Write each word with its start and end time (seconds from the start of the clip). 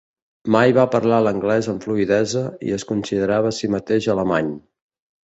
Mai 0.53 0.71
va 0.77 0.85
parlar 0.93 1.19
l'anglès 1.25 1.69
amb 1.73 1.85
fluïdesa 1.87 2.41
i 2.71 2.73
es 2.79 2.87
considerava 2.93 3.53
a 3.53 3.57
si 3.59 3.71
mateix 3.75 4.09
alemany. 4.15 4.51